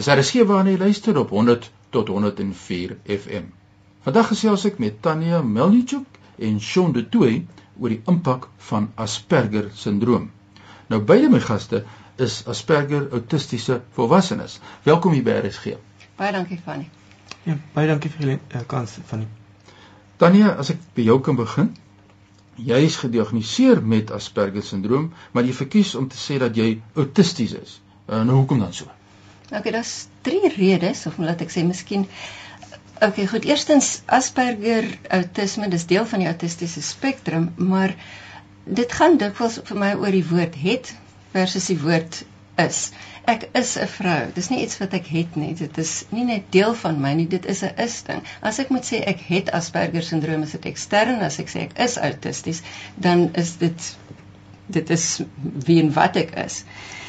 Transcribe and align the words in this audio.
Dis 0.00 0.08
RSG 0.08 0.46
waarna 0.48 0.72
jy 0.72 0.78
luister 0.80 1.18
op 1.20 1.28
100 1.36 1.66
tot 1.92 2.08
104 2.08 2.94
FM. 3.04 3.50
Vandag 4.00 4.30
gesels 4.30 4.62
ek 4.64 4.78
met 4.80 4.94
Tanya 5.04 5.42
Melnichuk 5.44 6.20
en 6.40 6.54
Shaun 6.64 6.94
de 6.96 7.02
Tooy 7.04 7.34
oor 7.76 7.92
die 7.92 7.98
impak 8.08 8.46
van 8.70 8.86
Asperger 9.04 9.66
sindroom. 9.76 10.30
Nou 10.88 11.02
beide 11.04 11.28
my 11.28 11.42
gaste 11.44 11.82
is 12.16 12.38
Asperger 12.48 13.10
autistiese 13.18 13.82
volwassenes. 13.98 14.54
Welkom 14.88 15.12
hier 15.12 15.26
by 15.26 15.34
RSG. 15.42 15.74
Baie 16.16 16.32
dankie 16.32 16.56
Fanny. 16.64 16.88
Ja, 17.44 17.58
baie 17.74 17.90
dankie 17.90 18.12
vir 18.14 18.24
die 18.24 18.36
uh, 18.40 18.62
kans 18.70 18.94
Fanny. 19.10 19.28
Tanya, 20.16 20.54
as 20.64 20.72
ek 20.72 20.80
by 20.96 21.04
jou 21.10 21.18
kan 21.28 21.36
begin. 21.36 21.74
Jy 22.56 22.80
is 22.86 22.96
gediagnoseer 23.02 23.84
met 23.84 24.16
Asperger 24.16 24.64
sindroom, 24.64 25.10
maar 25.36 25.44
jy 25.44 25.58
verkies 25.60 25.92
om 26.00 26.08
te 26.08 26.16
sê 26.24 26.40
dat 26.40 26.56
jy 26.56 26.70
autisties 26.96 27.52
is. 27.60 27.76
Uh, 28.08 28.22
nou 28.24 28.40
hoekom 28.40 28.64
dan 28.64 28.72
so? 28.72 28.88
Okay, 29.50 29.72
daar's 29.74 30.06
drie 30.22 30.48
redes 30.54 31.06
of 31.06 31.18
laat 31.18 31.42
ek 31.42 31.50
sê 31.50 31.64
miskien 31.66 32.06
Okay, 33.00 33.24
goed. 33.26 33.46
Eerstens 33.48 34.02
Asperger 34.12 34.84
autisme, 35.08 35.70
dis 35.72 35.86
deel 35.88 36.04
van 36.04 36.20
die 36.20 36.26
autistiese 36.28 36.82
spektrum, 36.84 37.46
maar 37.56 37.94
dit 38.68 38.92
gaan 38.92 39.16
dikwels 39.22 39.56
vir 39.70 39.78
my 39.80 39.94
oor 39.96 40.12
die 40.12 40.26
woord 40.28 40.58
het 40.60 40.90
versus 41.32 41.70
die 41.72 41.78
woord 41.80 42.18
is. 42.60 42.90
Ek 43.24 43.48
is 43.56 43.72
'n 43.78 43.88
vrou. 43.94 44.18
Dis 44.36 44.50
nie 44.52 44.60
iets 44.66 44.76
wat 44.82 44.94
ek 44.98 45.08
het 45.14 45.36
nie. 45.36 45.54
Dit 45.54 45.78
is 45.78 46.04
nie 46.10 46.24
net 46.24 46.52
deel 46.52 46.74
van 46.82 47.00
my 47.00 47.14
nie, 47.14 47.26
dit 47.26 47.46
is 47.46 47.62
'n 47.64 47.72
is 47.86 48.02
ding. 48.02 48.22
As 48.42 48.58
ek 48.58 48.68
moet 48.68 48.84
sê 48.84 49.00
ek 49.14 49.20
het 49.32 49.50
Asperger 49.50 50.02
sindroom, 50.02 50.42
is 50.42 50.52
dit 50.58 50.64
ekstern. 50.64 51.20
As 51.20 51.38
ek 51.38 51.48
sê 51.48 51.60
ek 51.68 51.78
is 51.78 51.96
autisties, 51.96 52.62
dan 52.96 53.30
is 53.34 53.56
dit 53.56 53.96
dit 54.66 54.90
is 54.90 55.20
wie 55.66 55.80
en 55.82 55.92
wat 55.92 56.16
ek 56.16 56.36
is. 56.44 56.64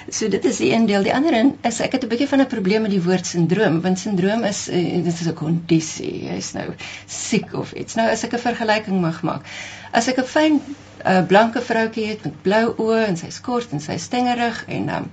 So 0.10 0.28
dit 0.28 0.46
is 0.46 0.58
die 0.58 0.72
een 0.74 0.86
deel. 0.86 1.04
Die 1.04 1.14
ander 1.14 1.34
een 1.34 1.54
is 1.68 1.80
ek 1.80 1.92
het 1.92 2.04
'n 2.04 2.08
bietjie 2.08 2.28
van 2.28 2.42
'n 2.42 2.48
probleem 2.48 2.82
met 2.82 2.92
die 2.92 3.04
woord 3.04 3.26
sindroom, 3.26 3.82
want 3.82 4.00
sindroom 4.00 4.44
is 4.44 4.68
eh, 4.70 5.04
dit 5.04 5.14
is 5.14 5.28
'n 5.28 5.34
kondisie. 5.34 6.24
Jy's 6.24 6.52
nou 6.54 6.74
siek 7.06 7.54
of 7.54 7.74
iets. 7.74 7.96
Nou 7.96 8.10
as 8.10 8.24
ek 8.24 8.34
'n 8.34 8.40
vergelyking 8.40 9.02
mag 9.02 9.22
maak. 9.22 9.46
As 9.92 10.08
ek 10.08 10.18
'n 10.18 10.24
fyn 10.26 10.62
uh, 11.06 11.26
blanke 11.28 11.62
vroutjie 11.62 12.06
het 12.06 12.24
met 12.24 12.42
blou 12.42 12.74
oë 12.78 13.06
en 13.08 13.18
sy 13.18 13.30
skort 13.30 13.72
en 13.72 13.80
sy 13.80 13.98
stengerig 13.98 14.66
en 14.68 14.90
um 14.90 15.12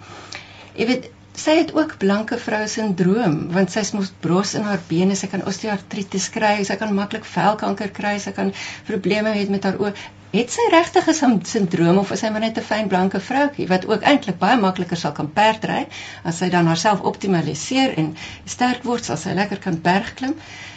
jy 0.75 0.87
weet 0.87 1.11
sy 1.39 1.55
het 1.61 1.75
ook 1.75 1.97
blanke 2.03 2.39
vrou 2.43 2.67
sindroom 2.67 3.37
want 3.55 3.71
sy 3.71 3.85
het 3.87 4.13
bros 4.21 4.55
in 4.59 4.67
haar 4.67 4.81
bene, 4.89 5.15
sy 5.15 5.29
kan 5.31 5.45
osteoartritis 5.47 6.29
kry, 6.35 6.65
sy 6.65 6.77
kan 6.77 6.95
maklik 6.95 7.25
velkanker 7.25 7.93
kry, 7.95 8.19
sy 8.19 8.33
kan 8.33 8.53
probleme 8.87 9.35
hê 9.37 9.49
met 9.49 9.65
haar 9.65 9.79
oë. 9.79 9.95
Het 10.31 10.51
sy 10.53 10.65
regtig 10.71 11.07
'n 11.09 11.41
sindroom 11.45 11.99
of 11.99 12.11
is 12.13 12.21
sy 12.21 12.31
maar 12.31 12.45
net 12.45 12.59
'n 12.59 12.69
fyn 12.71 12.89
blanke 12.89 13.21
vroutjie 13.21 13.67
wat 13.69 13.87
ook 13.89 14.03
eintlik 14.03 14.39
baie 14.39 14.61
makliker 14.61 14.97
sal 14.97 15.13
kan 15.13 15.33
perdry 15.33 15.87
as 16.23 16.39
sy 16.39 16.49
dan 16.49 16.67
haarself 16.67 17.01
optimaliseer 17.01 17.97
en 17.97 18.17
sterk 18.45 18.83
word, 18.85 19.05
sal 19.05 19.17
sy 19.17 19.33
lekker 19.33 19.59
kan 19.59 19.81
bergklim. 19.81 20.35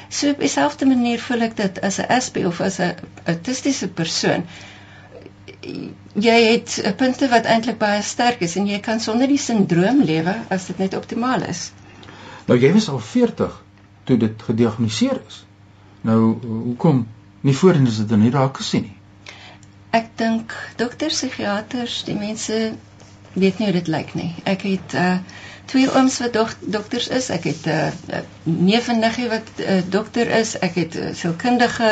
So 0.10 0.30
op 0.30 0.40
dieselfde 0.40 0.86
manier 0.86 1.20
voel 1.20 1.42
ek 1.42 1.56
dit 1.56 1.82
as 1.82 2.00
'n 2.00 2.22
SP 2.26 2.46
of 2.46 2.62
as 2.62 2.80
'n 2.80 2.96
autistiese 3.26 3.88
persoon 3.88 4.48
jy 6.14 6.38
het 6.52 6.96
punte 6.98 7.28
wat 7.30 7.46
eintlik 7.46 7.78
baie 7.78 8.02
sterk 8.02 8.42
is 8.42 8.56
en 8.56 8.68
jy 8.68 8.80
kan 8.80 9.00
sonder 9.00 9.28
die 9.28 9.38
sindroom 9.42 10.02
lewe 10.04 10.34
as 10.50 10.66
dit 10.72 10.78
net 10.78 10.96
optimaal 10.98 11.44
is. 11.50 11.72
Nou 12.48 12.58
jy 12.60 12.72
was 12.74 12.90
al 12.90 13.00
40 13.00 13.64
toe 14.04 14.18
dit 14.18 14.42
gediagnoseer 14.48 15.22
is. 15.28 15.44
Nou 16.02 16.38
hoekom 16.42 17.08
nie 17.42 17.56
voorheen 17.56 17.88
is 17.88 18.02
dit 18.02 18.10
dan 18.10 18.20
nie 18.20 18.34
raak 18.34 18.58
gesien 18.58 18.82
nie? 18.90 19.01
Ek 19.92 20.10
dink 20.16 20.56
dokters, 20.80 21.20
psigiaters, 21.20 22.04
die 22.08 22.16
mense 22.16 22.60
weet 23.34 23.58
nie 23.60 23.68
hoe 23.70 23.78
dit 23.80 23.88
lyk 23.88 24.14
nie. 24.16 24.32
Ek 24.44 24.68
het 24.68 24.96
uh 25.06 25.16
twee 25.72 25.88
ooms 25.96 26.18
wat 26.20 26.34
dok 26.36 26.54
dokters 26.74 27.08
is. 27.08 27.30
Ek 27.32 27.46
het 27.48 27.66
'n 27.66 28.16
uh, 28.16 28.22
neef 28.44 28.88
en 28.92 29.00
niggie 29.00 29.28
wat 29.32 29.48
'n 29.58 29.62
uh, 29.76 29.82
dokter 29.98 30.28
is. 30.40 30.58
Ek 30.60 30.76
het 30.76 30.96
uh, 31.00 31.12
sielkundige 31.16 31.92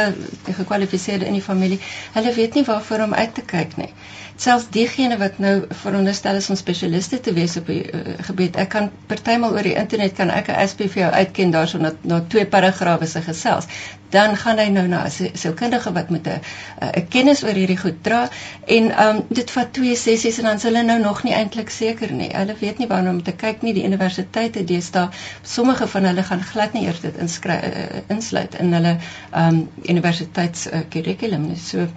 gekwalifiseerde 0.51 1.25
in 1.25 1.37
die 1.39 1.45
familie. 1.51 1.79
Hulle 2.13 2.33
weet 2.33 2.53
nie 2.53 2.65
waarvoor 2.67 3.05
om 3.07 3.13
uit 3.13 3.33
te 3.35 3.41
kyk 3.41 3.77
nie 3.77 3.93
selfs 4.39 4.69
diegene 4.71 5.17
wat 5.19 5.39
nou 5.43 5.53
veronderstel 5.81 6.37
is 6.39 6.47
om 6.49 6.55
spesialiste 6.55 7.19
te 7.19 7.33
wees 7.35 7.57
op 7.59 7.67
die 7.67 7.81
uh, 7.83 8.13
gebied. 8.27 8.55
Ek 8.61 8.69
kan 8.71 8.89
partymal 9.11 9.55
oor 9.55 9.67
die 9.67 9.75
internet 9.75 10.15
kan 10.15 10.31
ek 10.31 10.47
'n 10.53 10.67
SPV 10.67 11.01
jou 11.01 11.09
uitken 11.11 11.51
daarso 11.51 11.77
na 11.77 11.91
na 12.03 12.21
twee 12.21 12.45
paragrawe 12.45 13.07
se 13.07 13.21
gesels. 13.21 13.67
Dan 14.09 14.37
gaan 14.37 14.57
hy 14.57 14.69
nou 14.69 14.85
na 14.87 15.01
'n 15.05 15.31
sielkundige 15.41 15.91
wat 15.93 16.09
met 16.09 16.27
'n 16.27 16.39
'n 16.81 17.07
kennis 17.09 17.43
oor 17.43 17.59
hierdie 17.61 17.77
goed 17.77 17.99
dra 18.03 18.29
en 18.67 18.87
um 19.07 19.25
dit 19.29 19.51
vat 19.51 19.73
twee 19.73 19.95
sessies 19.95 20.39
en 20.39 20.45
dan 20.45 20.63
hulle 20.63 20.83
nou 20.83 20.99
nog 20.99 21.23
nie 21.23 21.33
eintlik 21.33 21.69
seker 21.69 22.11
nie. 22.11 22.31
Hulle 22.33 22.55
weet 22.59 22.77
nie 22.77 22.87
waarna 22.87 23.09
om 23.09 23.23
te 23.23 23.31
kyk 23.31 23.61
nie. 23.61 23.73
Die 23.73 23.85
universiteite 23.85 24.63
deesdae, 24.63 25.09
sommige 25.43 25.87
van 25.87 26.03
hulle 26.03 26.23
gaan 26.23 26.43
glad 26.43 26.73
nie 26.73 26.85
eers 26.85 27.01
dit 27.01 27.17
inskryf 27.17 27.63
uh, 27.63 28.01
insluit 28.07 28.55
in 28.55 28.73
hulle 28.73 28.97
um 29.35 29.69
universiteits 29.83 30.67
uh, 30.67 30.79
curriculum 30.89 31.47
nie. 31.47 31.57
So 31.57 31.87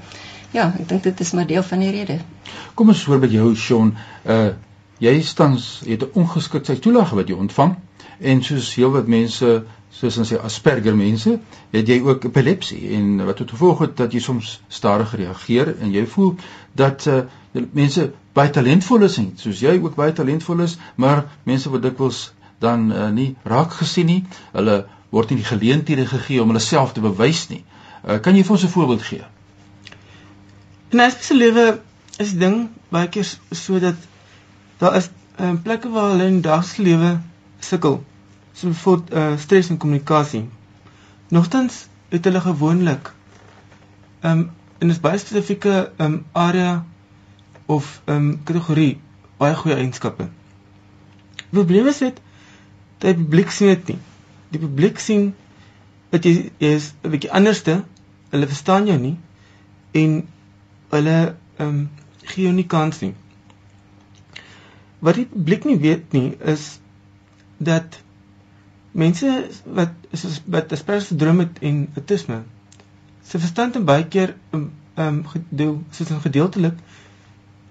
ja, 0.53 0.73
ek 0.79 0.89
dink 0.89 1.03
dit 1.03 1.21
is 1.21 1.33
maar 1.33 1.47
deel 1.47 1.63
van 1.63 1.79
die 1.85 1.91
rede. 1.91 2.19
Kom 2.75 2.89
ons 2.89 3.05
hoor 3.05 3.21
by 3.23 3.31
jou 3.33 3.55
Shaun, 3.57 3.97
uh 4.25 4.53
jy 5.03 5.17
tans 5.35 5.83
het 5.83 6.03
'n 6.03 6.13
ongeskiktheid 6.15 6.81
toelaag 6.83 7.11
wat 7.11 7.29
jy 7.29 7.35
ontvang 7.35 7.75
en 8.21 8.43
soos 8.43 8.75
heelwat 8.75 9.09
mense 9.11 9.65
soos 9.91 10.19
ons 10.19 10.31
sê 10.33 10.39
Asperger 10.39 10.95
mense, 10.97 11.39
het 11.73 11.89
jy 11.89 11.99
ook 12.01 12.25
epilepsie 12.25 12.95
en 12.97 13.25
wat 13.27 13.37
tot 13.37 13.51
gevolg 13.51 13.79
het 13.79 13.97
dat 13.97 14.13
jy 14.13 14.21
soms 14.21 14.61
stadig 14.69 15.15
reageer 15.15 15.75
en 15.81 15.91
jy 15.93 16.07
voel 16.07 16.37
dat 16.73 17.07
uh 17.07 17.23
mense 17.73 18.13
baie 18.33 18.51
talentvol 18.51 19.03
is 19.09 19.19
en 19.19 19.33
soos 19.37 19.61
jy 19.61 19.75
ook 19.81 19.95
baie 19.99 20.13
talentvol 20.13 20.61
is, 20.65 20.79
maar 20.97 21.27
mense 21.45 21.69
word 21.69 21.83
dikwels 21.83 22.33
dan 22.63 22.93
uh, 22.93 23.11
nie 23.11 23.35
raak 23.45 23.75
gesien 23.83 24.07
nie. 24.07 24.23
Hulle 24.55 24.85
word 25.13 25.31
nie 25.31 25.43
die 25.43 25.51
geleenthede 25.51 26.07
gegee 26.09 26.43
om 26.43 26.53
hulle 26.53 26.63
self 26.65 26.95
te 26.97 27.05
bewys 27.05 27.49
nie. 27.51 27.65
Uh, 28.03 28.19
kan 28.23 28.37
jy 28.39 28.47
vir 28.47 28.57
ons 28.57 28.65
'n 28.65 28.75
voorbeeld 28.77 29.03
gee? 29.11 29.32
In 30.93 31.01
'n 31.01 31.11
spesiale 31.11 31.41
lewe 31.45 31.81
is 32.21 32.33
ding 32.37 32.57
baie 32.93 33.09
keer 33.09 33.29
sodat 33.51 33.97
daar 34.79 34.97
is 34.97 35.07
um, 35.41 35.63
plekke 35.63 35.89
waar 35.89 36.11
hulle 36.11 36.27
in 36.27 36.41
daaglikse 36.45 36.83
lewe 36.83 37.13
sukkel. 37.59 38.05
So 38.53 38.67
bijvoorbeeld 38.67 39.13
uh, 39.15 39.39
stres 39.39 39.69
en 39.69 39.77
kommunikasie. 39.77 40.49
Nogtans 41.29 41.87
het 42.09 42.25
hulle 42.25 42.41
gewoonlik 42.41 43.13
um, 44.21 44.51
in 44.79 44.89
'n 44.93 45.01
baie 45.01 45.19
spesifieke 45.19 45.93
um, 45.97 46.25
area 46.33 46.85
of 47.67 48.03
um, 48.05 48.43
kategorie 48.45 49.01
baie 49.39 49.55
goeie 49.55 49.77
eienskappe. 49.77 50.29
Die 51.37 51.49
probleem 51.51 51.87
is 51.87 51.99
dit 51.99 52.21
dat 52.99 53.15
die 53.17 53.25
publiek 53.25 53.51
sien 53.51 53.69
dit 53.73 53.87
nie. 53.95 53.99
Die 54.53 54.61
publiek 54.61 54.99
sien 54.99 55.35
dat 56.13 56.25
jy, 56.25 56.53
jy 56.59 56.75
is 56.77 56.93
'n 57.01 57.11
bietjie 57.17 57.33
anderste. 57.33 57.81
Hulle 58.31 58.47
verstaan 58.47 58.87
jou 58.87 58.99
nie 58.99 59.17
en 59.93 60.29
hulle 60.97 61.19
ehm 61.57 61.69
um, 61.69 61.91
gee 62.23 62.47
jou 62.47 62.55
nie 62.55 62.67
kans 62.67 63.01
nie. 63.03 63.15
Wat 65.03 65.19
die 65.19 65.27
publiek 65.27 65.65
nie 65.67 65.79
weet 65.83 66.13
nie 66.15 66.37
is 66.55 66.79
dat 67.59 67.99
mense 68.93 69.33
wat 69.65 69.93
is 70.11 70.41
wat 70.45 70.73
Asperger 70.73 71.07
syndroom 71.07 71.43
het 71.43 71.59
en 71.61 71.87
autisme 71.95 72.43
se 73.25 73.39
verstand 73.39 73.77
en 73.77 73.89
baie 73.89 74.07
keer 74.09 74.37
ehm 74.53 74.69
um, 74.97 75.23
gedeel 75.27 75.79
soos 75.91 76.11
gedeeltelik 76.23 76.77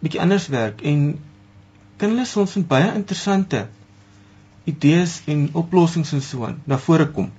bietjie 0.01 0.21
anders 0.21 0.47
werk 0.49 0.81
en 0.81 1.03
kan 2.01 2.09
hulle 2.09 2.25
soms 2.25 2.55
met 2.57 2.67
baie 2.67 2.93
interessante 2.97 3.67
idees 4.65 5.19
en 5.29 5.49
oplossings 5.53 6.13
en 6.17 6.21
so 6.25 6.45
aan 6.45 6.61
na 6.65 6.77
vore 6.77 7.07
kom. 7.11 7.29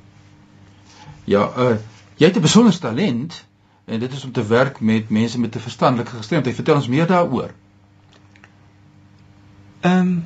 Ja, 1.24 1.48
uh 1.56 1.76
jy 2.16 2.28
het 2.28 2.36
'n 2.36 2.44
besondere 2.44 2.78
talent 2.78 3.44
en 3.84 4.00
dit 4.00 4.12
is 4.12 4.24
om 4.24 4.32
te 4.32 4.46
werk 4.46 4.80
met 4.80 5.08
mense 5.08 5.40
met 5.40 5.56
'n 5.56 5.58
verstandelike 5.58 6.16
gestremdheid. 6.16 6.54
Vertel 6.54 6.74
ons 6.74 6.88
meer 6.88 7.06
daaroor. 7.06 7.50
Ehm 9.80 9.98
um, 9.98 10.24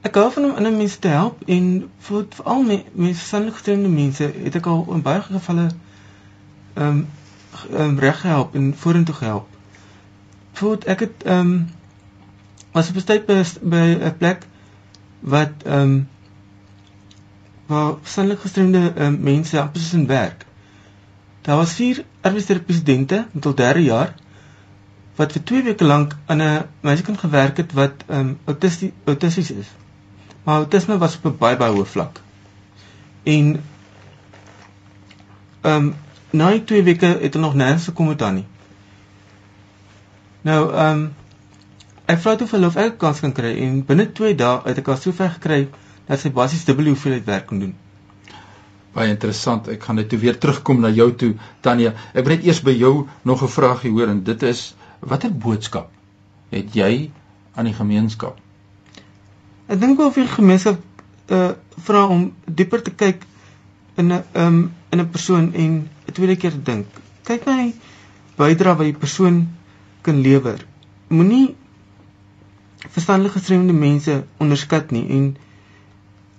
ek 0.00 0.14
hou 0.14 0.32
van 0.32 0.44
om 0.44 0.50
ander 0.50 0.72
mense 0.72 0.98
te 0.98 1.08
help 1.08 1.42
en 1.46 1.90
vir 1.98 2.26
veral 2.28 2.62
met 2.62 2.96
mense 2.96 3.18
verstandelike 3.18 3.56
gestremde 3.56 3.88
mense 3.88 4.32
het 4.44 4.54
ek 4.54 4.66
al 4.66 4.86
in 4.92 5.02
baie 5.02 5.22
gevalle 5.22 5.68
ehm 6.74 6.88
um, 6.88 7.06
um, 7.72 7.98
reg 7.98 8.20
gehelp 8.20 8.54
en 8.54 8.74
vorentoe 8.76 9.14
gehelp. 9.14 9.48
Voet 10.52 10.84
ek 10.84 11.00
het 11.00 11.22
ehm 11.22 11.40
um, 11.40 11.68
was 12.72 12.88
op 12.88 12.96
'n 12.96 13.04
tyd 13.04 13.26
by 13.26 13.44
by 13.62 13.84
'n 14.10 14.16
plek 14.18 14.46
wat 15.20 15.52
ehm 15.64 15.80
um, 15.80 16.08
waar 17.66 17.94
verstandelike 18.00 18.40
gestremde 18.40 18.92
um, 18.96 19.20
mense 19.20 19.60
amper 19.60 19.80
soos 19.80 19.92
in 19.92 20.06
werk. 20.06 20.44
Daar 21.44 21.56
was 21.56 21.72
vier 21.76 22.04
arbeidsterapeute 22.20 23.26
met 23.32 23.46
al 23.46 23.54
derde 23.54 23.82
jaar 23.82 24.14
wat 25.18 25.32
vir 25.32 25.42
2 25.50 25.62
weke 25.62 25.84
lank 25.84 26.14
aan 26.26 26.42
'n 26.42 26.64
meisiekind 26.80 27.18
gewerk 27.18 27.56
het 27.56 27.72
wat 27.72 28.04
um 28.08 28.38
autisties 28.44 28.90
autisties 29.04 29.50
is. 29.50 29.66
Maar 30.44 30.56
autisme 30.56 30.98
was 30.98 31.16
op 31.16 31.24
'n 31.24 31.36
baie 31.38 31.56
baie 31.56 31.72
hoë 31.72 31.86
vlak. 31.86 32.20
En 33.22 33.62
um 35.60 35.94
na 36.30 36.50
die 36.50 36.64
2 36.64 36.82
weke 36.82 37.06
het 37.06 37.34
hulle 37.34 37.46
nog 37.46 37.54
nêrens 37.54 37.84
gekom 37.84 38.06
met 38.06 38.20
haar 38.20 38.32
nie. 38.32 38.46
Nou 40.40 40.74
um 40.86 41.14
ek 42.06 42.18
vra 42.18 42.36
toe 42.36 42.46
vir 42.46 42.58
hulle 42.58 42.72
of 42.72 42.76
ek 42.76 42.92
'n 42.92 42.96
kans 42.96 43.20
kan 43.20 43.32
kry 43.32 43.56
en 43.66 43.84
binne 43.84 44.12
2 44.12 44.34
dae 44.34 44.60
het 44.64 44.78
ek 44.78 44.86
haar 44.86 44.96
sover 44.98 45.30
gekry 45.30 45.68
dat 46.06 46.20
sy 46.20 46.30
basies 46.30 46.64
dubbel 46.64 46.84
hoeveelheid 46.86 47.24
werk 47.24 47.46
kan 47.46 47.58
doen. 47.58 47.74
Baie 48.94 49.10
interessant. 49.10 49.68
Ek 49.68 49.82
gaan 49.82 49.98
net 49.98 50.08
toe 50.08 50.18
weer 50.22 50.38
terugkom 50.38 50.80
na 50.80 50.90
jou 50.94 51.10
toe 51.18 51.34
Tanya. 51.60 51.94
Ek 52.14 52.24
wil 52.24 52.36
net 52.36 52.46
eers 52.46 52.62
by 52.62 52.74
jou 52.78 53.08
nog 53.22 53.42
'n 53.42 53.48
vraagie 53.48 53.90
hoor 53.90 54.08
en 54.08 54.22
dit 54.24 54.42
is 54.42 54.74
watter 55.00 55.32
boodskap 55.32 55.90
het 56.50 56.74
jy 56.74 57.10
aan 57.54 57.64
die 57.64 57.74
gemeenskap? 57.74 58.38
Ek 59.66 59.80
dink 59.80 59.98
wel 59.98 60.12
vir 60.12 60.28
gemeenskap 60.28 60.80
uh 61.32 61.52
vra 61.84 62.06
om 62.06 62.32
dieper 62.46 62.82
te 62.82 62.90
kyk 62.90 63.24
in 63.96 64.12
'n 64.12 64.22
um 64.34 64.72
in 64.90 65.00
'n 65.00 65.10
persoon 65.10 65.52
en 65.54 65.88
'n 66.06 66.12
tweede 66.12 66.36
keer 66.36 66.50
te 66.50 66.62
dink. 66.62 66.86
Kyk 67.24 67.46
na 67.46 67.56
die 67.56 67.74
bydrae 68.36 68.76
wat 68.76 68.86
die 68.86 69.00
persoon 69.06 69.48
kan 70.02 70.20
lewer. 70.20 70.66
Moenie 71.08 71.56
verstandelike 72.90 73.38
gestremde 73.38 73.72
mense 73.72 74.24
onderskat 74.38 74.90
nie 74.90 75.08
en 75.08 75.36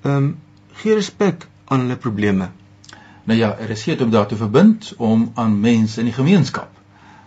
ehm 0.03 0.15
um, 0.15 0.37
gee 0.81 0.93
respek 0.93 1.47
aan 1.65 1.85
hulle 1.85 1.97
probleme. 1.97 2.49
Nou 3.25 3.39
ja, 3.39 3.55
is 3.57 3.81
seker 3.81 4.05
om 4.05 4.11
daartoe 4.13 4.37
verbind 4.37 4.93
om 4.97 5.31
aan 5.33 5.59
mense 5.59 5.99
in 5.99 6.09
die 6.11 6.15
gemeenskap 6.15 6.69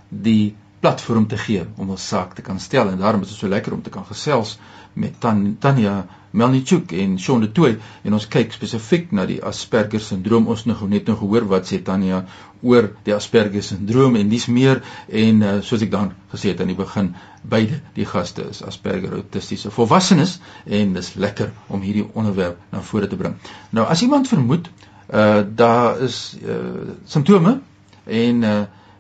die 0.09 0.55
platform 0.81 1.27
te 1.27 1.37
gee 1.37 1.65
om 1.77 1.91
ons 1.91 2.09
saak 2.09 2.35
te 2.35 2.43
kan 2.43 2.61
stel 2.63 2.89
en 2.89 3.01
daarom 3.01 3.23
is 3.23 3.33
dit 3.33 3.41
so 3.41 3.51
lekker 3.51 3.75
om 3.75 3.83
te 3.83 3.91
kan 3.91 4.07
gesels 4.07 4.59
met 4.95 5.19
Tan 5.21 5.57
Tanya 5.61 6.07
Melnichuk 6.33 6.93
en 6.93 7.17
Shaun 7.19 7.41
de 7.41 7.49
Toey 7.53 7.77
en 8.05 8.17
ons 8.17 8.27
kyk 8.29 8.53
spesifiek 8.53 9.13
na 9.17 9.25
die 9.29 9.39
Asperger 9.45 10.03
sindroom. 10.03 10.49
Ons 10.53 10.67
nou 10.69 10.77
net 10.91 11.09
nou 11.09 11.17
gehoor 11.21 11.47
wat 11.49 11.69
sê 11.71 11.81
Tanya 11.85 12.25
oor 12.63 12.91
die 13.07 13.15
Asperger 13.15 13.63
sindroom 13.65 14.19
en 14.19 14.29
dis 14.29 14.49
meer 14.53 14.83
en 15.09 15.43
uh, 15.43 15.55
soos 15.65 15.85
ek 15.87 15.93
dan 15.95 16.13
gesê 16.33 16.53
het 16.53 16.61
aan 16.61 16.73
die 16.73 16.79
begin, 16.79 17.13
beide 17.43 17.81
die 17.97 18.07
gaste 18.09 18.49
is 18.51 18.63
Asperger 18.67 19.15
autistiese 19.21 19.73
volwassenes 19.75 20.39
en 20.67 20.93
dis 20.99 21.15
lekker 21.17 21.53
om 21.69 21.85
hierdie 21.85 22.09
onderwerp 22.13 22.61
na 22.75 22.83
vore 22.85 23.09
te 23.09 23.21
bring. 23.21 23.39
Nou 23.73 23.87
as 23.89 24.05
iemand 24.05 24.29
vermoed 24.31 24.71
uh 25.09 25.41
daar 25.57 26.03
is 26.05 26.37
uh 26.45 26.93
simptome 27.09 27.61
en 28.05 28.43
uh 28.45 28.59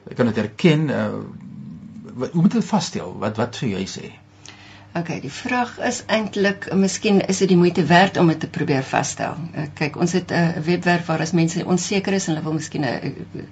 ek 0.08 0.16
kan 0.16 0.30
dit 0.30 0.40
erken 0.40 0.88
uh 0.88 1.10
hoe 2.19 2.40
moet 2.42 2.52
dit 2.52 2.64
vasstel? 2.64 3.12
Wat 3.20 3.36
wat 3.36 3.54
sou 3.54 3.69
jy 3.70 3.84
sê? 3.86 4.08
OK, 4.96 5.11
die 5.20 5.31
vraag 5.31 5.75
is 5.85 5.99
eintlik, 6.06 6.67
miskien 6.73 7.20
is 7.29 7.43
dit 7.43 7.50
die 7.52 7.58
moeite 7.61 7.85
werd 7.85 8.17
om 8.17 8.31
dit 8.32 8.40
te 8.40 8.49
probeer 8.49 8.82
vasstel. 8.82 9.37
Uh, 9.52 9.67
kyk, 9.76 9.99
ons 10.00 10.12
het 10.17 10.32
'n 10.32 10.62
webwerf 10.64 11.06
waar 11.06 11.20
as 11.20 11.32
mense 11.37 11.64
onseker 11.64 12.12
is 12.12 12.26
en 12.26 12.32
hulle 12.32 12.44
wil 12.44 12.56
miskien 12.56 12.85
uh, 12.85 12.94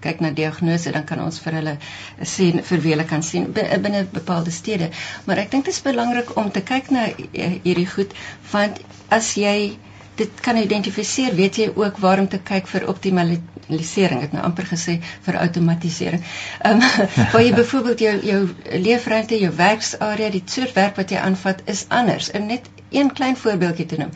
kyk 0.00 0.20
na 0.20 0.30
diagnose, 0.30 0.90
dan 0.90 1.04
kan 1.04 1.20
ons 1.22 1.40
vir 1.44 1.58
hulle 1.60 1.76
sien 2.22 2.62
vir 2.62 2.80
wie 2.80 2.94
hulle 2.96 3.04
kan 3.04 3.22
sien 3.22 3.52
binne 3.52 4.06
bepaalde 4.12 4.50
stede. 4.50 4.90
Maar 5.24 5.44
ek 5.44 5.50
dink 5.50 5.64
dit 5.64 5.74
is 5.74 5.82
belangrik 5.82 6.36
om 6.36 6.50
te 6.50 6.62
kyk 6.62 6.90
na 6.90 7.06
hierdie 7.12 7.88
goed 7.94 8.16
want 8.50 8.80
as 9.08 9.34
jy 9.34 9.76
dit 10.16 10.40
kan 10.40 10.56
identifiseer, 10.56 11.34
weet 11.34 11.56
jy 11.60 11.66
ook 11.74 11.98
waar 12.04 12.20
om 12.22 12.28
te 12.28 12.38
kyk 12.50 12.68
vir 12.70 12.86
optimalisering. 12.88 14.22
Ek 14.22 14.28
het 14.28 14.36
nou 14.38 14.44
amper 14.48 14.68
gesê 14.70 14.96
vir 15.26 15.38
outomatisering. 15.42 16.24
Ehm 16.62 16.80
um, 16.80 17.10
waar 17.32 17.44
jy 17.44 17.52
byvoorbeeld 17.58 18.06
jou 18.06 18.16
jou 18.30 18.40
leefruimte, 18.88 19.38
jou 19.40 19.52
werksarea, 19.56 20.30
die 20.30 20.42
soort 20.44 20.74
werk 20.78 20.96
wat 20.96 21.12
jy 21.12 21.22
aanvat 21.28 21.62
is 21.64 21.84
anders. 21.88 22.30
En 22.30 22.46
net 22.46 22.70
een 22.90 23.12
klein 23.12 23.36
voorbeeldjie 23.36 23.86
te 23.86 23.96
noem 24.02 24.12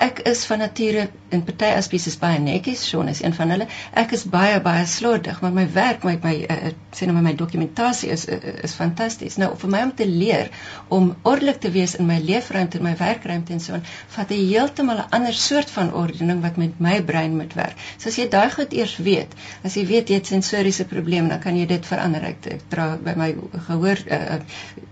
ek 0.00 0.22
is 0.30 0.44
van 0.48 0.62
nature 0.64 1.08
in 1.34 1.42
party 1.46 1.68
aspesies 1.76 2.16
baie 2.20 2.38
netjies, 2.42 2.82
Shaun 2.88 3.10
is 3.12 3.20
een 3.22 3.34
van 3.36 3.52
hulle. 3.54 3.66
Ek 4.02 4.14
is 4.16 4.24
baie 4.32 4.58
baie 4.64 4.86
slordig, 4.88 5.40
maar 5.44 5.52
my 5.54 5.66
werk 5.74 6.06
met 6.08 6.24
my 6.24 6.32
uh, 6.50 6.72
sê 6.96 7.06
nou 7.08 7.20
my 7.20 7.34
dokumentasie 7.38 8.10
is 8.14 8.24
uh, 8.32 8.38
is 8.64 8.74
fantasties. 8.78 9.36
Nou 9.40 9.50
vir 9.60 9.72
my 9.74 9.82
om 9.86 9.92
te 9.96 10.06
leer 10.08 10.50
om 10.88 11.12
ordelik 11.28 11.60
te 11.62 11.72
wees 11.74 11.96
in 12.00 12.08
my 12.08 12.18
leefruimte 12.24 12.80
en 12.80 12.86
my 12.88 12.94
werkruimte 12.98 13.54
en 13.54 13.62
so 13.62 13.76
on, 13.76 13.84
vat 14.16 14.32
'n 14.32 14.40
heeltemal 14.40 15.04
'n 15.04 15.10
ander 15.20 15.34
soort 15.34 15.70
van 15.70 15.92
ordening 16.02 16.42
wat 16.42 16.56
met 16.56 16.80
my 16.80 16.96
brein 17.12 17.36
moet 17.36 17.54
werk. 17.54 17.76
So 17.98 18.08
as 18.08 18.16
jy 18.16 18.28
daai 18.28 18.50
goed 18.50 18.72
eers 18.72 18.96
weet, 18.96 19.36
as 19.62 19.76
jy 19.76 19.86
weet 19.86 20.08
jy 20.08 20.20
het 20.22 20.26
sensoriese 20.26 20.84
probleme, 20.84 21.28
dan 21.28 21.40
kan 21.40 21.56
jy 21.56 21.66
dit 21.66 21.86
verander. 21.86 22.24
Ek 22.24 22.68
dra 22.68 22.96
by 22.96 23.14
my 23.16 23.34
gehoor 23.68 23.98
uh, 24.08 24.40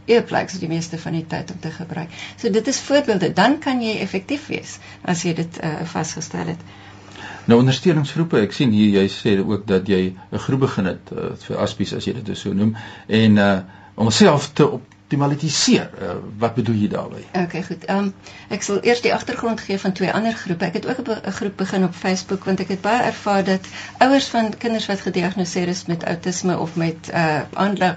earplugs 0.09 0.59
die 0.59 0.69
meeste 0.69 0.99
van 0.99 1.13
die 1.13 1.27
tyd 1.27 1.51
om 1.53 1.61
te 1.61 1.71
gebruik. 1.71 2.09
So 2.37 2.51
dit 2.51 2.67
is 2.67 2.81
voorbeelde, 2.81 3.33
dan 3.33 3.59
kan 3.59 3.83
jy 3.83 3.99
effektief 4.01 4.47
wees 4.47 4.79
as 5.03 5.23
jy 5.23 5.35
dit 5.35 5.59
uh, 5.65 5.81
vasgestel 5.85 6.47
het. 6.55 6.61
Nou 7.49 7.59
ondersteuningsgroepe, 7.61 8.41
ek 8.45 8.53
sien 8.53 8.71
hier 8.71 9.01
jy 9.01 9.07
sê 9.13 9.39
ook 9.41 9.67
dat 9.67 9.89
jy 9.89 10.15
'n 10.33 10.39
groep 10.39 10.61
begin 10.61 10.85
het 10.85 11.13
uh, 11.13 11.33
vir 11.47 11.57
aspies 11.57 11.95
as 11.95 12.05
jy 12.05 12.13
dit 12.21 12.37
so 12.37 12.53
noem 12.53 12.77
en 13.07 13.37
uh 13.37 13.59
om 13.99 14.11
self 14.11 14.53
te 14.55 14.69
op 14.69 14.83
optimaliseer. 15.09 15.91
Uh, 16.03 16.11
wat 16.39 16.55
bedoel 16.55 16.75
jy 16.75 16.89
daarmee? 16.89 17.25
Okay, 17.33 17.63
goed. 17.63 17.85
Ehm 17.85 17.99
um, 17.99 18.15
ek 18.53 18.63
sal 18.65 18.79
eers 18.85 19.01
die 19.05 19.13
agtergrond 19.13 19.61
gee 19.61 19.79
van 19.81 19.93
twee 19.93 20.13
ander 20.13 20.33
groepe. 20.37 20.65
Ek 20.65 20.75
het 20.77 20.87
ook 20.89 20.99
'n 21.01 21.33
groep 21.33 21.57
begin 21.57 21.85
op 21.85 21.95
Facebook 21.95 22.45
want 22.45 22.61
ek 22.61 22.69
het 22.69 22.81
baie 22.81 23.03
ervaar 23.03 23.45
dat 23.45 23.67
ouers 23.99 24.27
van 24.29 24.57
kinders 24.57 24.87
wat 24.87 25.01
gediagnoseer 25.01 25.69
is 25.69 25.87
met 25.87 26.05
outisme 26.05 26.59
of 26.59 26.77
met 26.77 27.09
uh 27.13 27.41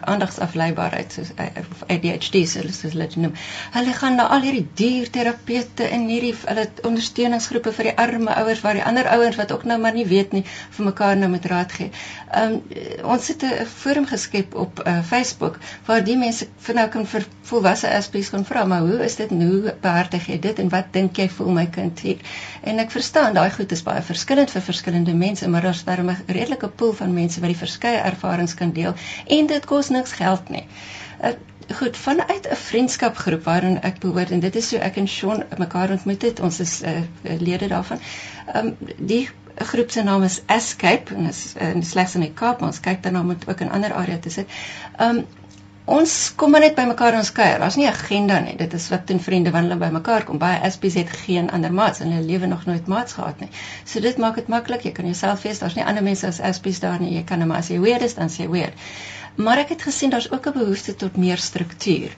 aandagsafleibaarheid 0.01 1.13
soos 1.13 1.31
uh, 1.35 1.45
ADHD 1.87 2.47
soos 2.47 2.81
hulle 2.81 3.07
dit 3.07 3.15
noem. 3.15 3.33
Hulle 3.71 3.93
gaan 3.93 4.15
na 4.15 4.27
al 4.27 4.41
hierdie 4.41 4.67
dierterapeute 4.73 5.83
en 5.83 6.07
hierdie 6.07 6.35
hulle 6.45 6.69
ondersteuningsgroepe 6.81 7.71
vir 7.71 7.83
die 7.83 7.97
arme 7.97 8.35
ouers 8.35 8.61
waar 8.61 8.73
die 8.73 8.83
ander 8.83 9.07
ouers 9.07 9.35
wat 9.35 9.51
ook 9.51 9.63
nou 9.63 9.79
maar 9.79 9.93
nie 9.93 10.07
weet 10.07 10.31
nie 10.31 10.45
vir 10.69 10.85
mekaar 10.85 11.17
nou 11.17 11.29
met 11.29 11.45
raad 11.45 11.71
gee. 11.71 11.91
Ehm 12.31 12.51
um, 12.53 12.61
ons 13.03 13.27
het 13.27 13.43
'n 13.43 13.65
forum 13.65 14.05
geskep 14.05 14.55
op 14.55 14.83
uh, 14.87 15.03
Facebook 15.03 15.59
waar 15.85 16.03
die 16.03 16.17
mense 16.17 16.47
vir 16.57 16.75
nou 16.75 16.87
kan 16.89 17.00
kan 17.01 17.09
vir 17.09 17.25
volwasse 17.49 17.89
aspies 17.89 18.29
gaan 18.29 18.43
vra, 18.45 18.63
maar 18.69 18.85
hoe 18.85 18.99
is 19.05 19.15
dit 19.17 19.31
nou 19.33 19.71
behartig 19.81 20.27
jy 20.29 20.37
dit 20.41 20.59
en 20.61 20.69
wat 20.69 20.91
dink 20.93 21.17
jy 21.17 21.27
voel 21.33 21.51
my 21.55 21.65
kind 21.73 21.99
hier? 22.05 22.19
En 22.61 22.81
ek 22.83 22.93
verstaan 22.93 23.33
daai 23.33 23.49
goed 23.55 23.71
is 23.73 23.83
baie 23.85 24.01
verskillend 24.05 24.53
vir 24.53 24.65
verskillende 24.65 25.15
mense, 25.17 25.47
maar 25.49 25.65
daar's 25.65 25.83
daar 25.87 26.03
'n 26.03 26.15
redelike 26.27 26.67
pool 26.67 26.93
van 26.93 27.13
mense 27.13 27.41
wat 27.41 27.49
die 27.49 27.63
verskeie 27.63 28.01
ervarings 28.11 28.53
kan 28.53 28.71
deel 28.71 28.93
en 29.27 29.47
dit 29.47 29.65
kos 29.65 29.89
niks 29.89 30.11
geld 30.11 30.49
nie. 30.49 30.65
Uh, 31.23 31.33
goed 31.73 31.97
vanuit 31.97 32.47
'n 32.49 32.55
vriendskapgroep 32.55 33.43
waarin 33.43 33.81
ek 33.81 33.99
behoort 33.99 34.31
en 34.31 34.39
dit 34.39 34.55
is 34.55 34.67
so 34.67 34.77
ek 34.77 34.97
en 34.97 35.07
Shaun 35.07 35.43
mekaar 35.57 35.91
ontmoet 35.91 36.21
het 36.21 36.39
ons 36.39 36.59
is 36.59 36.81
uh, 36.81 37.01
lede 37.39 37.67
daarvan. 37.67 37.99
Ehm 38.53 38.67
um, 38.67 38.77
die 38.97 39.29
groep 39.57 39.91
se 39.91 40.03
naam 40.03 40.23
is 40.23 40.41
Escape 40.45 41.15
en 41.15 41.27
is 41.27 41.53
uh, 41.61 41.81
slegs 41.81 42.15
in 42.15 42.21
die 42.21 42.33
Kaap 42.33 42.61
ons 42.61 42.79
kyk 42.79 43.03
daarna 43.03 43.19
om 43.19 43.37
ook 43.47 43.59
in 43.59 43.71
ander 43.71 43.93
areas 43.93 44.21
te 44.21 44.29
sit. 44.29 44.47
Ehm 44.97 45.17
um, 45.17 45.25
ons 45.85 46.33
kom 46.35 46.51
maar 46.51 46.61
net 46.63 46.75
by 46.75 46.85
mekaar 46.89 47.17
ons 47.17 47.31
kuier. 47.31 47.59
Daar's 47.59 47.75
nie 47.75 47.85
'n 47.85 47.93
agenda 47.93 48.39
nie. 48.39 48.55
Dit 48.57 48.73
is 48.73 48.89
wat 48.89 49.05
ten 49.05 49.19
vriende 49.19 49.51
wanneer 49.51 49.71
hulle 49.71 49.85
by 49.85 49.91
mekaar 49.93 50.23
kom. 50.23 50.37
Baie 50.37 50.69
SPs 50.71 50.93
het 50.93 51.09
geen 51.09 51.51
ander 51.51 51.73
maats 51.73 51.99
in 51.99 52.11
hulle 52.11 52.25
lewe 52.25 52.45
nog 52.47 52.65
nooit 52.65 52.87
maats 52.87 53.13
gehad 53.13 53.39
nie. 53.39 53.49
So 53.85 53.99
dit 53.99 54.17
maak 54.17 54.35
dit 54.35 54.47
maklik. 54.47 54.81
Jy 54.83 54.91
kan 54.91 55.05
jouself 55.05 55.41
wees. 55.41 55.59
Daar's 55.59 55.75
nie 55.75 55.85
ander 55.85 56.03
mense 56.03 56.27
as 56.27 56.39
SPs 56.55 56.79
daar 56.79 56.99
nie. 56.99 57.13
Jy 57.13 57.23
kan 57.23 57.47
maar 57.47 57.57
as 57.57 57.67
jy 57.67 57.79
weird 57.79 58.01
is, 58.01 58.15
dan 58.15 58.29
sê 58.29 58.49
weird. 58.49 58.73
Maar 59.35 59.57
ek 59.57 59.69
het 59.69 59.81
gesien 59.81 60.09
daar's 60.09 60.31
ook 60.31 60.47
'n 60.47 60.53
behoefte 60.59 60.95
tot 60.95 61.17
meer 61.17 61.37
struktuur. 61.37 62.15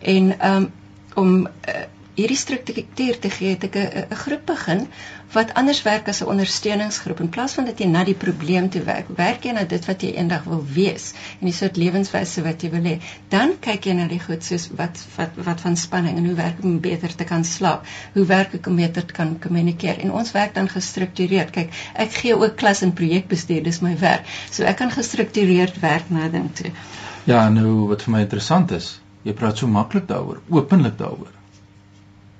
En 0.00 0.46
um 0.50 0.72
om 1.14 1.46
uh, 1.46 1.74
hierdie 2.18 2.38
struktuur 2.38 3.18
te 3.22 3.30
gee 3.30 3.54
het 3.54 3.64
ek 3.68 3.76
'n 3.78 4.16
groep 4.24 4.46
begin 4.46 4.86
wat 5.32 5.52
anders 5.60 5.82
werk 5.82 6.08
as 6.08 6.20
'n 6.22 6.30
ondersteuningsgroep. 6.32 7.20
In 7.20 7.28
plaas 7.28 7.52
van 7.52 7.64
dat 7.64 7.78
jy 7.78 7.86
na 7.86 8.04
die 8.04 8.14
probleem 8.14 8.68
toe 8.70 8.82
werk 8.82 9.06
werk 9.16 9.44
jy 9.44 9.52
na 9.52 9.64
dit 9.64 9.84
wat 9.86 10.02
jy 10.02 10.10
eendag 10.14 10.44
wil 10.44 10.64
wees 10.74 11.12
en 11.40 11.46
die 11.46 11.54
soort 11.60 11.76
lewenswyse 11.76 12.42
wat 12.42 12.62
jy 12.62 12.70
wil 12.70 12.82
hê 12.82 12.98
dan 13.28 13.54
kyk 13.60 13.86
jy 13.86 13.92
na 13.92 14.08
die 14.08 14.20
goed 14.20 14.44
soos 14.44 14.68
wat 14.80 15.04
wat 15.16 15.30
wat 15.36 15.60
van 15.60 15.76
spanning 15.76 16.16
en 16.16 16.26
hoe 16.26 16.34
werk 16.34 16.58
ek 16.58 16.64
om 16.64 16.80
beter 16.80 17.14
te 17.14 17.24
kan 17.24 17.44
slaap? 17.44 17.86
Hoe 18.14 18.26
werk 18.26 18.54
ek 18.54 18.66
om 18.66 18.76
beter 18.76 19.06
te 19.06 19.12
kan 19.12 19.38
kommunikeer 19.38 19.98
en 19.98 20.12
ons 20.12 20.32
werk 20.32 20.54
dan 20.54 20.68
gestruktureerd 20.68 21.50
kyk 21.50 21.70
ek 21.94 22.12
gee 22.12 22.36
ook 22.36 22.56
klas 22.56 22.82
en 22.82 22.92
projekbestuur 22.92 23.62
dis 23.62 23.80
my 23.80 23.96
werk. 23.98 24.24
So 24.50 24.64
ek 24.64 24.76
kan 24.76 24.90
gestruktureerd 24.90 25.80
werk 25.80 26.10
na 26.10 26.28
ding 26.28 26.54
toe. 26.54 26.70
Ja 27.24 27.48
nou 27.48 27.88
wat 27.88 28.02
vir 28.02 28.12
my 28.12 28.20
interessant 28.20 28.70
is 28.72 29.00
jy 29.22 29.32
praat 29.32 29.58
so 29.58 29.66
maklik 29.66 30.08
daaroor 30.08 30.40
openlik 30.48 30.98
daaroor 30.98 31.37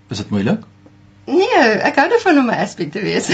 Is 0.08 0.16
dit 0.16 0.30
moeilik? 0.30 0.64
Nee, 1.28 1.64
ek 1.84 1.98
hou 2.00 2.06
daarvan 2.08 2.38
om 2.40 2.46
'n 2.48 2.60
aspek 2.64 2.92
te 2.92 3.00
wees. 3.04 3.28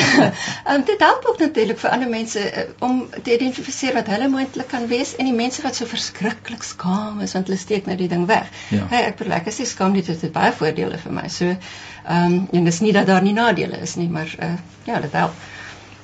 Um, 0.66 0.82
dit 0.90 1.00
help 1.00 1.24
ook 1.30 1.38
natuurlik 1.38 1.78
vir 1.78 1.90
ander 1.90 2.08
mense 2.08 2.40
uh, 2.40 2.64
om 2.78 3.06
te 3.22 3.34
identifiseer 3.34 3.94
wat 3.94 4.10
hulle 4.10 4.28
moontlik 4.28 4.66
kan 4.68 4.86
wees 4.90 5.14
en 5.16 5.30
die 5.30 5.36
mense 5.36 5.62
wat 5.62 5.76
so 5.78 5.86
verskriklik 5.86 6.62
skaam 6.62 7.20
is 7.20 7.32
want 7.38 7.46
hulle 7.46 7.58
steek 7.58 7.86
nou 7.86 7.96
die 7.96 8.08
ding 8.10 8.26
weg. 8.26 8.50
Ja. 8.74 8.86
Hey, 8.90 9.04
ek 9.12 9.20
bedoel 9.20 9.36
ek 9.38 9.46
is 9.52 9.62
nie 9.62 9.68
skaam 9.70 9.94
nie, 9.94 10.02
dit 10.02 10.26
het 10.26 10.34
baie 10.34 10.52
voordele 10.52 10.98
vir 10.98 11.14
my. 11.20 11.28
So 11.28 11.54
ehm 11.54 12.32
um, 12.32 12.48
en 12.52 12.64
dis 12.64 12.80
nie 12.80 12.92
dat 12.92 13.06
daar 13.06 13.22
nie 13.22 13.36
nadele 13.38 13.78
is 13.86 13.94
nie, 13.94 14.08
maar 14.08 14.34
uh, 14.42 14.54
ja, 14.90 15.00
dit 15.00 15.12
help. 15.12 15.46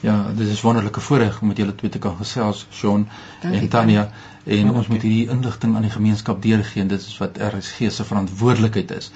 Ja, 0.00 0.30
dit 0.32 0.48
is 0.48 0.60
wonderlike 0.60 1.00
voorreg 1.00 1.40
om 1.40 1.48
met 1.48 1.56
julle 1.56 1.74
twee 1.74 1.90
te 1.90 1.98
kan 1.98 2.16
gesels, 2.16 2.66
Shaun 2.72 3.08
en 3.42 3.68
Tanya 3.68 4.10
en 4.44 4.70
ons 4.70 4.86
moet 4.86 5.02
hierdie 5.02 5.28
inligting 5.28 5.74
aan 5.76 5.84
die 5.84 5.92
gemeenskap 5.92 6.42
deurgee 6.42 6.82
en 6.82 6.88
dit 6.88 7.00
is 7.00 7.18
wat 7.18 7.36
RSG 7.36 7.90
se 7.92 8.04
verantwoordelikheid 8.04 8.94
is 8.96 9.10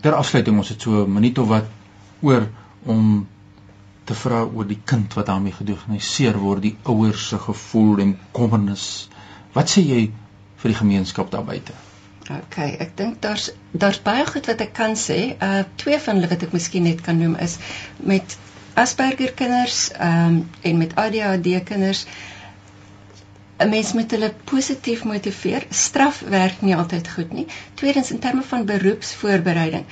ter 0.00 0.14
afsluiting 0.14 0.58
ons 0.58 0.68
het 0.68 0.82
so 0.82 1.04
'n 1.04 1.12
minuut 1.12 1.38
of 1.38 1.48
wat 1.48 1.66
oor 2.20 2.48
om 2.84 3.26
te 4.04 4.14
vra 4.14 4.44
oor 4.44 4.66
die 4.66 4.80
kind 4.84 5.14
wat 5.14 5.26
daarmee 5.26 5.52
gediagnoseer 5.52 6.38
word, 6.38 6.62
die 6.62 6.76
ouers 6.82 7.28
se 7.28 7.38
gevoel 7.38 7.98
en 8.04 8.18
kommernis. 8.32 9.08
Wat 9.52 9.70
sê 9.70 9.82
jy 9.82 10.12
vir 10.56 10.72
die 10.72 10.78
gemeenskap 10.78 11.30
daar 11.30 11.44
buite? 11.44 11.72
OK, 12.30 12.58
ek 12.58 12.96
dink 12.98 13.20
daar's 13.22 13.50
daar's 13.70 14.00
baie 14.02 14.26
goed 14.26 14.46
wat 14.50 14.60
ek 14.60 14.72
kan 14.74 14.96
sê. 14.98 15.36
Uh 15.42 15.62
twee 15.76 15.98
van 15.98 16.18
hulle 16.18 16.30
wat 16.30 16.42
ek 16.42 16.52
miskien 16.52 16.82
net 16.82 17.00
kan 17.00 17.18
noem 17.18 17.36
is 17.36 17.58
met 17.96 18.38
Asperger 18.76 19.32
kinders 19.32 19.90
ehm 19.92 20.26
um, 20.26 20.40
en 20.60 20.78
met 20.78 20.94
ADHD 20.94 21.62
kinders 21.64 22.06
'n 23.58 23.68
mens 23.68 23.92
moet 23.92 24.10
hulle 24.10 24.34
positief 24.44 25.04
motiveer. 25.04 25.66
Straf 25.70 26.20
werk 26.28 26.60
nie 26.60 26.76
altyd 26.76 27.08
goed 27.08 27.32
nie. 27.32 27.46
Tweedens 27.74 28.10
in 28.10 28.18
terme 28.18 28.42
van 28.42 28.64
beroepsvoorbereiding. 28.64 29.84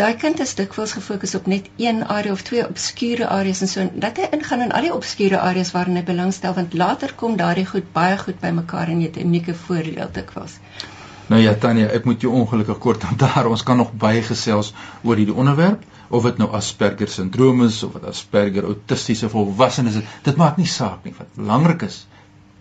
Daai 0.00 0.14
kind 0.16 0.40
is 0.40 0.54
dikwels 0.54 0.92
gefokus 0.96 1.34
op 1.34 1.46
net 1.46 1.66
een 1.76 2.04
area 2.04 2.32
of 2.32 2.42
twee 2.42 2.62
obskure 2.68 3.26
areas 3.28 3.60
en 3.60 3.68
so 3.68 3.90
dat 4.04 4.16
hy 4.16 4.28
ingaan 4.36 4.64
in 4.66 4.72
al 4.72 4.86
die 4.86 4.94
obskure 4.94 5.40
areas 5.40 5.72
waarin 5.74 5.98
hy 6.00 6.02
belangstel 6.02 6.54
want 6.56 6.72
later 6.82 7.12
kom 7.22 7.36
daardie 7.36 7.66
goed 7.68 7.92
baie 7.92 8.16
goed 8.22 8.40
bymekaar 8.40 8.88
en 8.88 9.02
jy 9.02 9.10
het 9.10 9.18
'n 9.20 9.28
unieke 9.28 9.54
voordeel 9.54 10.08
dikwels. 10.12 10.56
Nou 11.26 11.42
ja 11.42 11.54
Tanya, 11.54 11.86
ek 11.88 12.04
moet 12.04 12.20
jou 12.20 12.32
ongelukkig 12.32 12.78
kort 12.78 13.04
aan 13.04 13.20
daar. 13.24 13.46
Ons 13.46 13.62
kan 13.62 13.76
nog 13.76 13.92
baie 13.92 14.22
gesels 14.22 14.72
oor 15.02 15.16
hierdie 15.16 15.36
onderwerp 15.36 15.84
of 16.08 16.22
dit 16.22 16.38
nou 16.38 16.48
Asperger 16.52 17.08
sindroom 17.08 17.62
is 17.64 17.82
of 17.82 17.92
wat 17.92 18.04
Asperger 18.04 18.64
autistiese 18.64 19.28
volwassenes 19.28 19.94
is. 19.94 20.04
Dit 20.22 20.36
maak 20.36 20.56
nie 20.56 20.66
saak 20.66 21.04
nie. 21.04 21.14
Wat 21.18 21.36
belangrik 21.36 21.82
is, 21.82 22.06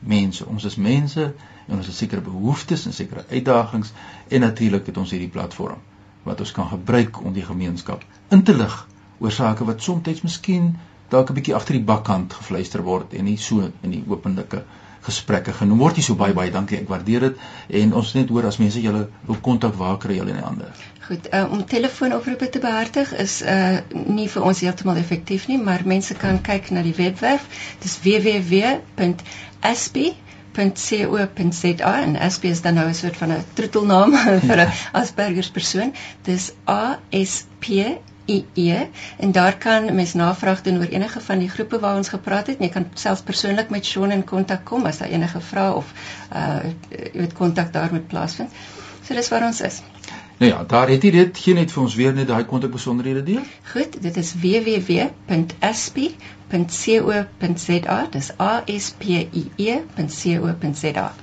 mense, 0.01 0.45
ons 0.45 0.63
is 0.65 0.75
mense 0.75 1.33
en 1.67 1.77
ons 1.77 1.87
het 1.87 1.95
sekere 1.95 2.21
behoeftes 2.21 2.85
en 2.85 2.93
sekere 2.93 3.25
uitdagings 3.29 3.93
en 4.29 4.41
natuurlik 4.41 4.85
het 4.85 4.97
ons 4.97 5.11
hierdie 5.11 5.29
platform 5.29 5.79
wat 6.23 6.39
ons 6.39 6.51
kan 6.51 6.67
gebruik 6.67 7.21
om 7.25 7.33
die 7.33 7.45
gemeenskap 7.45 8.03
in 8.29 8.43
te 8.43 8.53
lig 8.57 8.87
oor 9.19 9.31
sake 9.31 9.65
wat 9.65 9.81
soms 9.81 10.23
miskien 10.25 10.75
dalk 11.09 11.29
'n 11.29 11.33
bietjie 11.33 11.55
agter 11.55 11.73
die 11.73 11.87
bakkant 11.93 12.33
gefluister 12.33 12.83
word 12.83 13.13
en 13.13 13.25
nie 13.25 13.37
so 13.37 13.71
in 13.81 13.91
die 13.91 14.03
openlike 14.07 14.63
gesprekke 15.01 15.53
genoem 15.53 15.81
word. 15.81 15.97
Jy 15.97 16.03
so 16.05 16.15
baie 16.15 16.33
baie 16.37 16.51
dankie. 16.53 16.77
Ek 16.77 16.89
waardeer 16.91 17.25
dit 17.25 17.81
en 17.81 17.93
ons 18.01 18.13
net 18.17 18.29
hoor 18.29 18.47
as 18.49 18.59
mense 18.61 18.81
julle 18.81 19.07
wil 19.27 19.39
kontak 19.47 19.75
waar 19.79 19.97
kry 20.01 20.19
julle 20.19 20.35
die 20.35 20.45
hande? 20.45 20.69
Goed, 21.07 21.27
uh, 21.33 21.47
om 21.51 21.63
telefoonoproepe 21.65 22.49
te 22.53 22.61
behartig 22.63 23.13
is 23.23 23.41
uh 23.41 23.81
nie 23.91 24.27
vir 24.29 24.45
ons 24.51 24.61
heeltemal 24.61 25.01
effektief 25.01 25.47
nie, 25.49 25.57
maar 25.57 25.81
mense 25.85 26.15
kan 26.21 26.41
kyk 26.41 26.69
na 26.71 26.85
die 26.85 26.95
webwerf. 26.97 27.47
Dis 27.81 27.97
www.asp.co.za 30.53 32.01
en 32.01 32.19
ASP 32.19 32.43
is 32.43 32.61
dan 32.61 32.73
nou 32.73 32.87
'n 32.87 32.93
soort 32.93 33.17
van 33.17 33.31
'n 33.31 33.43
troetelnaam 33.53 34.15
vir 34.47 34.59
'n 34.65 34.71
Asperger 34.91 35.49
persoon. 35.51 35.93
Dis 36.21 36.51
A 36.67 36.99
S 37.09 37.45
P 37.59 37.65
IE 38.25 38.89
en 39.17 39.31
daar 39.31 39.57
kan 39.57 39.95
mens 39.95 40.13
navraag 40.13 40.61
doen 40.61 40.77
oor 40.77 40.87
enige 40.87 41.21
van 41.21 41.39
die 41.39 41.49
groepe 41.49 41.79
waar 41.79 41.95
ons 41.95 42.09
gepraat 42.09 42.47
het. 42.47 42.59
Jy 42.59 42.69
kan 42.69 42.87
selfs 42.93 43.21
persoonlik 43.21 43.69
met 43.69 43.85
Shaun 43.85 44.11
in 44.11 44.23
kontak 44.23 44.63
kom 44.65 44.85
as 44.85 44.97
daar 44.97 45.09
enige 45.09 45.41
vrae 45.41 45.73
of 45.73 45.93
uh 46.33 46.59
jy 46.89 47.11
weet 47.13 47.33
kontak 47.33 47.73
daar 47.73 47.91
met 47.91 48.07
plaasvind. 48.07 48.49
So 49.03 49.13
dis 49.13 49.29
waar 49.29 49.45
ons 49.45 49.61
is. 49.61 49.81
Nou 50.41 50.53
ja, 50.53 50.63
daar 50.65 50.89
het 50.89 51.03
jy 51.05 51.11
dit 51.13 51.37
geen 51.37 51.59
net 51.61 51.69
vir 51.69 51.83
ons 51.83 51.93
weer 51.93 52.15
net 52.17 52.25
daai 52.25 52.49
kontak 52.49 52.71
besonderhede 52.73 53.21
deel. 53.23 53.41
Goed, 53.71 54.01
dit 54.01 54.15
is 54.17 54.33
www.asp.co.za. 54.41 55.27
Dis 58.15 58.31
A 58.41 58.63
S 58.65 58.87
P 58.97 59.03
I 59.21 59.43
E.co.za. 59.55 61.13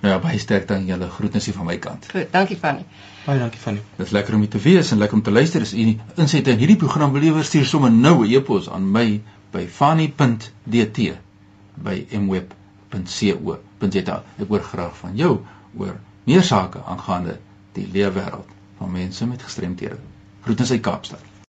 Nou 0.00 0.12
ja, 0.12 0.18
baie 0.22 0.38
sterkte 0.38 0.74
aan 0.76 0.86
julle 0.86 1.08
groetnisie 1.10 1.52
van 1.56 1.66
my 1.66 1.74
kant. 1.82 2.06
Goed, 2.12 2.30
dankie 2.30 2.56
Fanny. 2.60 2.84
Baie 3.24 3.38
dankie 3.40 3.60
Fanny. 3.60 3.80
Dit 3.96 4.06
is 4.06 4.12
lekker 4.14 4.34
om 4.38 4.44
hier 4.46 4.52
te 4.52 4.60
wees 4.62 4.92
en 4.94 4.98
lekker 5.02 5.18
om 5.18 5.24
te 5.26 5.34
luister. 5.34 5.60
As 5.66 5.74
u 5.74 5.98
insette 6.14 6.54
in 6.54 6.62
hierdie 6.62 6.78
program 6.78 7.10
belewer, 7.16 7.42
stuur 7.44 7.66
sommer 7.66 7.90
nou 7.90 8.22
'n 8.26 8.30
e-pos 8.30 8.70
aan 8.70 8.92
my 8.92 9.20
by 9.50 9.66
fanny.dt 9.66 10.98
by 11.74 12.06
mweb.co.za. 12.12 14.22
Ek 14.38 14.48
hoor 14.48 14.62
graag 14.70 14.96
van 15.02 15.16
jou 15.16 15.38
oor 15.74 15.98
meer 16.30 16.42
sake 16.42 16.78
aangaande 16.86 17.38
die 17.72 17.88
leefwêreld 17.92 18.57
van 18.78 18.90
mense 18.90 19.26
met 19.26 19.42
gestremthede. 19.42 19.98
Groetens 20.40 20.70
uit 20.70 20.80
Kaapstad. 20.80 21.20